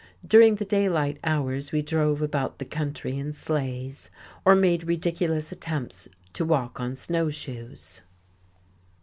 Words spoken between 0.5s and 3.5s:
the daylight hours we drove about the country in